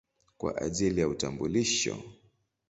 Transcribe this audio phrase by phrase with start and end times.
[0.37, 1.97] kwa ajili ya utambulisho.